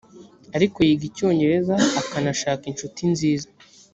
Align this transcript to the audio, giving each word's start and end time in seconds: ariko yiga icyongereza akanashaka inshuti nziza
ariko 0.55 0.77
yiga 0.87 1.05
icyongereza 1.09 1.75
akanashaka 2.01 2.63
inshuti 2.71 3.01
nziza 3.11 3.47